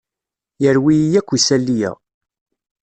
[0.63, 1.91] Yerwi-yi akk isali-a.